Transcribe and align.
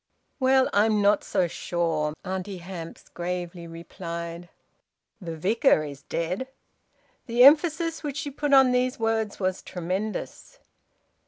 "Well, 0.39 0.67
I'm 0.73 0.99
not 0.99 1.23
so 1.23 1.47
sure," 1.47 2.15
Auntie 2.25 2.57
Hamps 2.57 3.07
gravely 3.09 3.67
replied. 3.67 4.49
"The 5.21 5.37
Vicar 5.37 5.83
is 5.83 6.01
dead." 6.01 6.47
The 7.27 7.43
emphasis 7.43 8.01
which 8.01 8.17
she 8.17 8.31
put 8.31 8.51
on 8.51 8.71
these 8.71 8.97
words 8.97 9.39
was 9.39 9.61
tremendous. 9.61 10.57